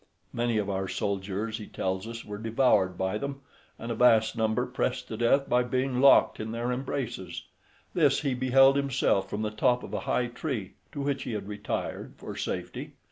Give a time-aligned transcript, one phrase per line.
[0.33, 3.41] Many of our soldiers, he tells us, were devoured by them,
[3.77, 7.43] and a vast number pressed to death by being locked in their embraces:
[7.93, 11.47] this he beheld himself from the top of a high tree, to which he had
[11.47, 12.93] retired for safety.